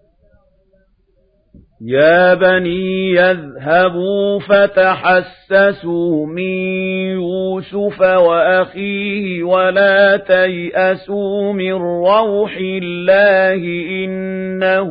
يَا 1.86 2.34
بَنِي 2.34 3.12
يَذْهَبُوا 3.12 4.40
فَتَحَسَّسُوا 4.40 6.26
مِن 6.26 6.54
يُوسُفَ 7.20 8.02
وَأَخِيهِ 8.02 9.44
وَلَا 9.44 10.18
تَيْأَسُوا 10.18 11.54
مِن 11.54 11.74
رَّوْحِ 11.74 12.58
اللَّهِ 12.58 13.58
ۖ 13.58 13.88
إِنَّهُ 13.90 14.90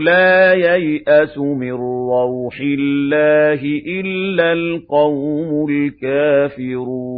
لَا 0.00 0.52
يَيْأَسُ 0.52 1.38
مِن 1.38 1.72
رَّوْحِ 2.12 2.60
اللَّهِ 2.60 3.60
إِلَّا 3.86 4.52
الْقَوْمُ 4.52 5.66
الْكَافِرُونَ 5.70 7.14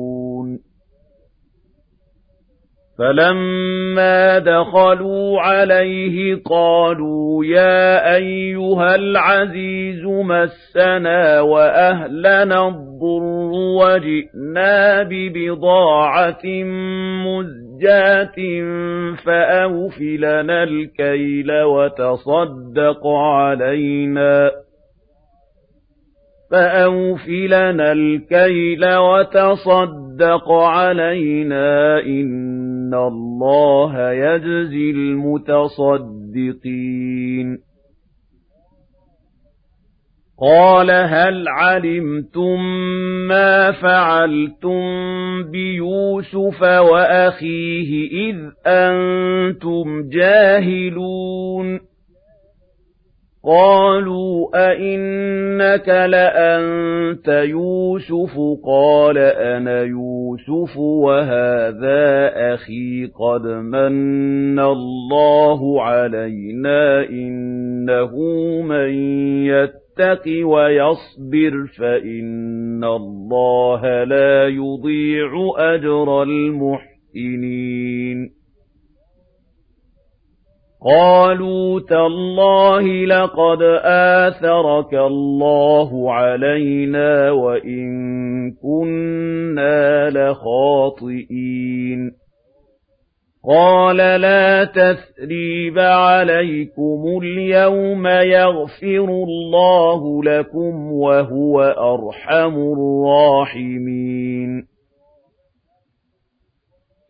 فَلَمَّا 2.98 4.38
دَخَلُوا 4.38 5.40
عَلَيْهِ 5.40 6.40
قَالُوا 6.44 7.44
يَا 7.44 8.14
أَيُّهَا 8.16 8.94
الْعَزِيزُ 8.94 10.04
مَسَّنَا 10.04 11.40
وَأَهْلَنَا 11.40 12.68
الضُّرُّ 12.68 13.50
وَجِئْنَا 13.80 15.02
بِبِضَاعَةٍ 15.02 16.46
مُزْجَاةٍ 17.26 18.38
فَأَوْفِ 19.24 20.00
لَنَا 20.00 20.62
الْكَيْلَ 20.62 21.62
وَتَصَدَّقْ 21.62 23.06
عَلَيْنَا 23.06 24.50
فَأَوْفِ 26.50 27.28
لَنَا 27.28 27.92
الْكَيْلَ 27.92 28.96
وَتَصَدَّقْ 28.96 30.52
عَلَيْنَا 30.52 31.98
إِنَّ 32.00 32.45
اللَّهَ 32.94 34.12
يَجْزِي 34.12 34.90
الْمُتَصَدِّقِينَ 34.90 36.06
قَالَ 40.40 40.90
هَلْ 40.90 41.48
عَلِمْتُم 41.48 42.60
مَّا 43.28 43.72
فَعَلْتُم 43.72 44.82
بِيُوسُفَ 45.50 46.62
وَأَخِيهِ 46.62 48.10
إِذْ 48.30 48.36
أَنتُمْ 48.66 50.08
جَاهِلُونَ 50.08 51.80
قَالُوا 53.46 54.48
أَإِنَّكَ 54.54 55.88
لَأَنتَ 55.88 57.28
يُوسُفُ 57.28 58.34
قَالَ 58.64 59.18
أَنَا 59.18 59.82
يُوسُفُ 59.82 60.76
وَهَٰذَا 60.76 62.32
أَخِي 62.54 63.10
قَدْ 63.20 63.46
مَنَّ 63.46 64.58
اللَّهُ 64.58 65.82
عَلَيْنَا 65.82 67.02
ۖ 67.02 67.08
إِنَّهُ 67.10 68.12
مَن 68.62 68.90
يَتَّقِ 69.46 70.24
وَيَصْبِرْ 70.44 71.66
فَإِنَّ 71.78 72.84
اللَّهَ 72.84 74.04
لَا 74.04 74.48
يُضِيعُ 74.48 75.30
أَجْرَ 75.56 76.22
الْمُحْسِنِينَ 76.22 78.35
قَالُوا 80.84 81.80
تَاللَّهِ 81.80 83.06
لَقَدْ 83.06 83.62
آثَرَكَ 83.84 84.94
اللَّهُ 84.94 86.12
عَلَيْنَا 86.12 87.30
وَإِن 87.30 87.86
كُنَّا 88.52 90.10
لَخَاطِئِينَ. 90.10 92.10
قَالَ 93.48 93.96
لَا 93.96 94.64
تَثْرِيبَ 94.64 95.78
عَلَيْكُمُ 95.78 97.20
الْيَوْمَ 97.22 98.06
يَغْفِرُ 98.06 99.08
اللَّهُ 99.08 100.24
لَكُمْ 100.24 100.92
وَهُوَ 100.92 101.62
أَرْحَمُ 101.62 102.54
الرَّاحِمِينَ. 102.54 104.75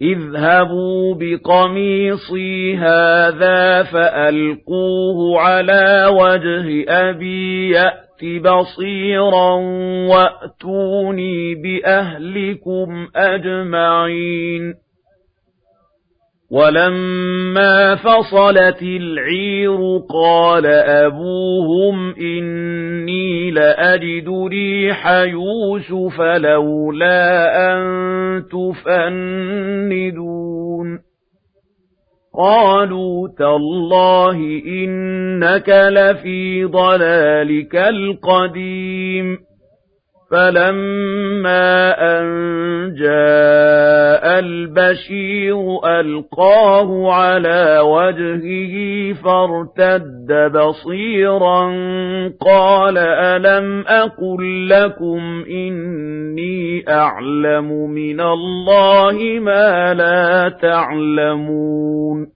اذْهَبُوا 0.02 1.14
بِقَمِيصِي 1.14 2.76
هَٰذَا 2.76 3.82
فَأَلْقُوهُ 3.82 5.40
عَلَىٰ 5.40 6.06
وَجْهِ 6.06 6.84
أَبِي 6.88 7.70
يَأْتِ 7.70 8.24
بَصِيرًا 8.44 9.54
وَأْتُونِي 10.08 11.54
بِأَهْلِكُمْ 11.54 13.08
أَجْمَعِينَ 13.16 14.74
وَلَمَّا 16.50 17.94
فَصَلَتِ 17.94 18.82
الْعِيرُ 18.82 19.98
قَالَ 20.10 20.66
أَبُوهُمْ 20.66 22.14
إِنِّي 22.14 23.50
لَأَجِدُ 23.50 24.28
رِيحَ 24.28 25.06
يُوسُفَ 25.10 26.20
لَوْلَا 26.20 27.48
أَن 27.72 27.82
تُفَنِّدُونِ 28.46 29.96
قَالُوا 32.38 33.28
تَاللَّهِ 33.38 34.62
إِنَّكَ 34.66 35.68
لَفِي 35.68 36.64
ضَلَالِكَ 36.64 37.76
الْقَدِيمِ 37.76 39.45
فَلَمَّا 40.30 41.94
أَن 42.18 42.26
جَاءَ 42.94 44.38
الْبَشِيرُ 44.38 45.56
أَلْقَاهُ 45.84 47.12
عَلَىٰ 47.12 47.80
وَجْهِهِ 47.80 48.74
فَارْتَدَّ 49.12 50.50
بَصِيرًا 50.54 51.62
قَالَ 52.40 52.98
أَلَمْ 52.98 53.84
أَقُل 53.86 54.68
لَّكُمْ 54.68 55.44
إِنِّي 55.50 56.84
أَعْلَمُ 56.88 57.90
مِنَ 57.90 58.20
اللَّهِ 58.20 59.38
مَا 59.40 59.94
لَا 59.94 60.48
تَعْلَمُونَ 60.48 62.35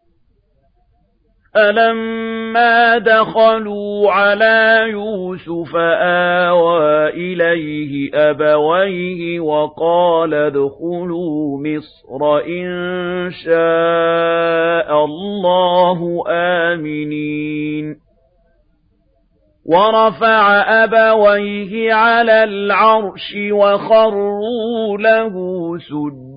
فَلَمَّا 1.53 2.97
دَخَلُوا 2.97 4.11
عَلَىٰ 4.11 4.87
يُوسُفَ 4.91 5.75
آوَىٰ 5.75 7.09
إِلَيْهِ 7.09 8.09
أَبَوَيْهِ 8.13 9.39
وَقَالَ 9.39 10.33
ادْخُلُوا 10.33 11.59
مِصْرَ 11.59 12.39
إِن 12.39 12.65
شَاءَ 13.45 15.05
اللَّهُ 15.05 16.23
آمِنِينَ 16.29 17.95
وَرَفَعَ 19.65 20.43
أَبَوَيْهِ 20.83 21.93
عَلَى 21.93 22.43
الْعَرْشِ 22.43 23.35
وَخَرُّوا 23.51 24.97
لَهُ 24.97 25.33
سُجَّدًا 25.77 26.30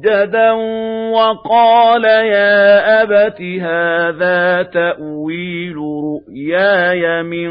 وَقَالَ 1.12 2.04
يَا 2.04 3.02
أَبَتِ 3.02 3.40
هَٰذَا 3.42 4.62
تَأْوِيلُ 4.62 5.76
رُؤْيَايَ 5.76 7.22
مِن 7.22 7.50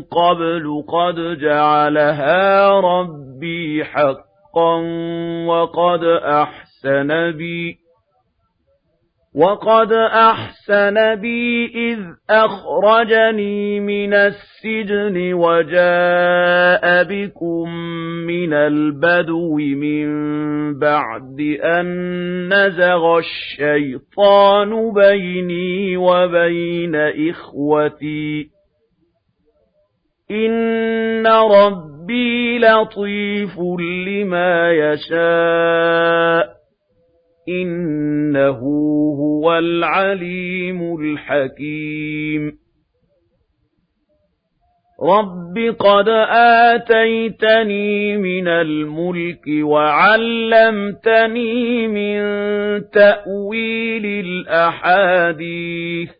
قَبْلُ 0.00 0.84
قَدْ 0.88 1.38
جَعَلَهَا 1.40 2.70
رَبِّي 2.80 3.84
حَقًّا 3.84 4.74
وَقَدْ 5.46 6.04
أَحْسَنَ 6.24 7.08
بِي 7.32 7.87
وَقَدْ 9.34 9.92
أَحْسَنَ 9.92 11.14
بِي 11.20 11.66
إِذْ 11.66 11.98
أَخْرَجَنِي 12.30 13.80
مِنَ 13.80 14.14
السِّجْنِ 14.14 15.32
وَجَاءَ 15.34 17.04
بِكُم 17.04 17.68
مِّنَ 18.26 18.52
الْبَدْوِ 18.52 19.56
مِن 19.56 20.08
بَعْدِ 20.78 21.40
أَن 21.62 21.86
نَّزَغَ 22.48 23.18
الشَّيْطَانُ 23.18 24.92
بَيْنِي 24.92 25.96
وَبَيْنَ 25.96 26.94
إِخْوَتِي 27.30 28.48
إِنَّ 30.30 31.26
رَبِّي 31.26 32.58
لَطِيفٌ 32.58 33.58
لِّمَا 34.06 34.72
يَشَاءُ 34.72 36.57
إِنَّهُ 37.48 38.58
هُوَ 39.18 39.58
الْعَلِيمُ 39.58 41.00
الْحَكِيمُ. 41.00 42.58
رَبِّ 45.02 45.76
قَدْ 45.78 46.08
آتَيْتَنِي 46.68 48.16
مِنَ 48.16 48.48
الْمُلْكِ 48.48 49.44
وَعَلَّمْتَنِي 49.62 51.54
مِن 51.88 52.20
تَأْوِيلِ 52.90 54.06
الْأَحَادِيثِ. 54.06 56.10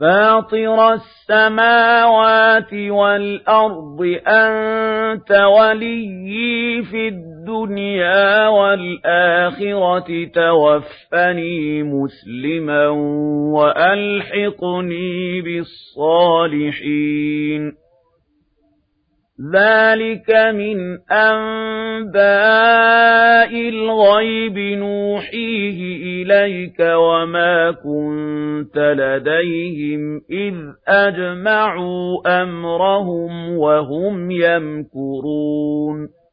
فَاطِرَ 0.00 0.92
السَّمَاوَاتِ 0.92 2.74
وَالْأَرْضِ 2.74 4.20
أَنتَ 4.26 5.32
وَلِيِّي 5.32 6.82
فِي 6.82 7.08
الدُّنْيَا 7.46 8.48
وَالْآخِرَةِ 8.48 10.24
تَوَفَّنِي 10.34 11.82
مُسْلِمًا 11.82 12.88
وَأَلْحِقْنِي 13.54 15.40
بِالصَّالِحِينَ. 15.40 16.82
ذَلِكَ 19.54 20.30
مِنْ 20.30 20.98
أَنبَاءِ 21.12 22.08
الْغَيْبِ 23.68 24.58
نُوحِيهِ 24.58 25.96
إِلَيْكَ 26.02 26.80
وَمَا 26.80 27.70
كُنتَ 27.70 28.78
لَدَيْهِمْ 28.78 30.20
إِذْ 30.30 30.54
أَجْمَعُوا 30.88 32.42
أَمْرَهُمْ 32.42 33.58
وَهُمْ 33.58 34.30
يَمْكُرُونَ. 34.30 36.25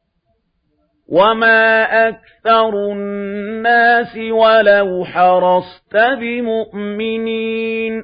وَمَا 1.14 1.82
أَكْثَرُ 2.08 2.92
النَّاسِ 2.92 4.16
وَلَوْ 4.16 5.04
حَرَصْتَ 5.04 5.96
بِمُؤْمِنِينَ 6.20 8.02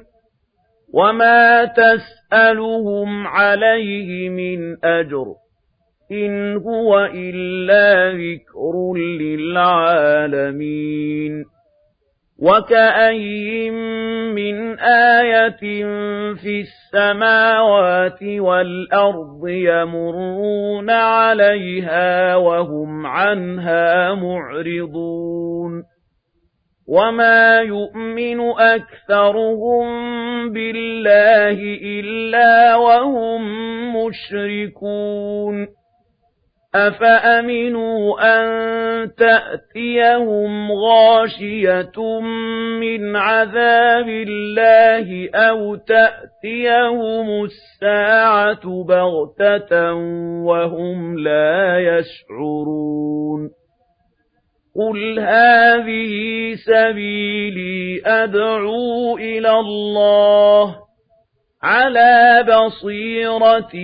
وَمَا 0.93 1.65
تَسْأَلُهُمْ 1.65 3.27
عَلَيْهِ 3.27 4.29
مِنْ 4.29 4.77
أَجْرٍ 4.83 5.25
إِنْ 6.11 6.55
هُوَ 6.55 6.99
إِلَّا 7.05 8.11
ذِكْرٌ 8.11 8.93
لِلْعَالَمِينَ 10.41 10.53
وَكَأَيِّن 12.41 13.73
مِّنْ 14.33 14.79
آيَةٍ 14.79 15.63
فِي 16.41 16.65
السَّمَاوَاتِ 16.65 18.23
وَالْأَرْضِ 18.23 19.41
يَمُرُّونَ 19.47 20.89
عَلَيْهَا 20.89 22.35
وَهُمْ 22.35 23.05
عَنْهَا 23.05 24.13
مُعْرِضُونَ 24.13 25.83
وَمَا 26.87 27.59
يُؤْمِنُ 27.61 28.39
أَكْثَرُهُم 28.59 29.85
بِاللَّهِ 30.51 31.59
إِلَّا 31.83 32.75
وَهُم 32.75 33.41
مُّشْرِكُونَ 33.95 35.80
أَفَأَمِنُوا 36.75 38.15
أَن 38.21 38.45
تَأْتِيَهُمْ 39.15 40.71
غَاشِيَةٌ 40.71 42.19
مِّنْ 42.79 43.15
عَذَابِ 43.15 44.07
اللَّهِ 44.09 45.29
أَوْ 45.35 45.75
تَأْتِيَهُمُ 45.75 47.43
السَّاعَةُ 47.43 48.83
بَغْتَةً 48.83 49.93
وَهُمْ 50.43 51.19
لَا 51.19 51.79
يَشْعُرُونَ 51.79 53.49
قُلْ 54.75 55.19
هَٰذِهِ 55.19 56.13
سَبِيلِي 56.55 58.01
أَدْعُو 58.05 59.17
إِلَى 59.17 59.51
اللَّهِ 59.59 60.75
عَلَىٰ 61.63 62.45
بَصِيرَةٍ 62.47 63.75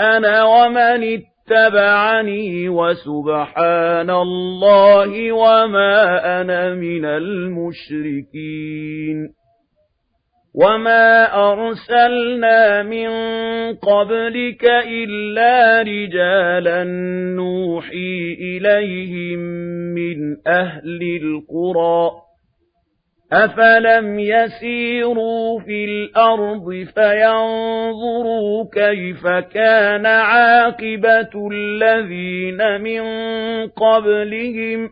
أَنَا 0.00 0.44
وَمَنِ 0.44 1.22
اتَّبَعَنِي 1.46 2.68
وَسُبْحَانَ 2.68 4.10
اللَّهِ 4.10 5.32
وَمَا 5.32 6.40
أَنَا 6.40 6.74
مِنَ 6.74 7.04
الْمُشْرِكِينَ. 7.04 9.28
وَمَا 10.54 11.24
أَرْسَلْنَا 11.52 12.82
مِن 12.82 13.08
قَبْلِكَ 13.74 14.64
إِلَّا 14.86 15.82
رِجَالًا 15.82 16.84
نُّوحِي 17.36 18.36
إِلَيْهِم 18.40 19.38
مِّنْ 19.94 20.36
أَهْلِ 20.46 21.00
الْقُرَىٰ. 21.22 22.25
أَفَلَمْ 23.32 24.18
يَسِيرُوا 24.18 25.60
فِي 25.60 25.84
الْأَرْضِ 25.84 26.86
فَيَنظُرُوا 26.94 28.64
كَيْفَ 28.72 29.26
كَانَ 29.26 30.06
عَاقِبَةُ 30.06 31.48
الَّذِينَ 31.52 32.80
مِن 32.80 33.02
قَبْلِهِمْ 33.68 34.88
ۚ 34.88 34.90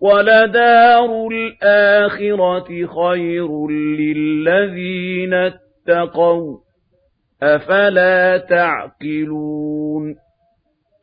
وَلَدَارُ 0.00 1.28
الْآخِرَةِ 1.28 2.68
خَيْرٌ 2.86 3.68
لِّلَّذِينَ 3.70 5.34
اتَّقَوْا 5.34 6.56
ۗ 6.56 6.60
أَفَلَا 7.42 8.38
تَعْقِلُونَ 8.38 10.14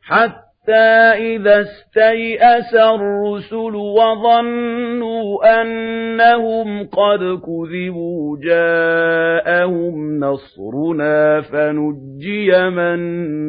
حَتَّىٰ 0.02 0.49
إِذَا 0.68 1.60
اسْتَيْأَسَ 1.60 2.74
الرُّسُلُ 2.74 3.74
وَظَنُّوا 3.74 5.62
أَنَّهُمْ 5.62 6.86
قَدْ 6.86 7.18
كُذِبُوا 7.18 8.36
جَاءَهُمْ 8.44 10.18
نَصْرُنَا 10.18 11.40
فَنُجِّيَ 11.40 12.70
مَن 12.70 12.98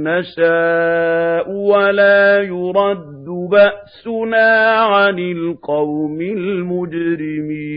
نَّشَاءُ 0.03 1.51
وَلَا 1.51 2.41
يُرَدُّ 2.41 3.26
بَأْسُنَا 3.51 4.72
عَنِ 4.72 5.20
الْقَوْمِ 5.20 6.22
الْمُجْرِمِينَ 7.01 7.72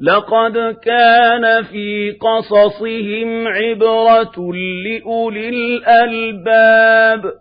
لَقَدْ 0.00 0.76
كَانَ 0.84 1.62
فِي 1.62 2.10
قَصَصِهِمْ 2.10 3.48
عِبْرَةٌ 3.48 4.52
لِّأُولِي 4.86 5.48
الْأَلْبَابِ. 5.48 7.32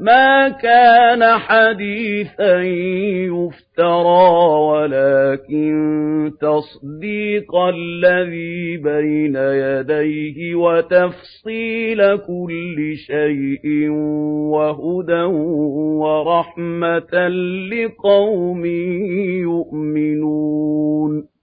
مَا 0.00 0.48
كَانَ 0.48 1.38
حَدِيثًا 1.38 2.60
يُفْتَرَىٰ 3.30 4.30
وَلَٰكِن 4.70 5.74
تَصْدِيقَ 6.40 7.56
الَّذِي 7.56 8.76
بَيْنَ 8.76 9.36
يَدَيْهِ 9.36 10.54
وَتَفْصِيلَ 10.54 12.16
كُلِّ 12.16 12.96
شَيْءٍ 12.96 13.88
وَهُدًى 14.50 15.22
وَرَحْمَةً 16.02 17.28
لِّقَوْمٍ 17.72 18.66
يُؤْمِنُونَ. 19.42 21.33